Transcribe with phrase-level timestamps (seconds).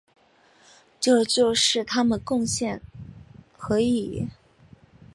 [0.99, 2.81] 这就是他们的贡献
[3.55, 4.29] 和意义。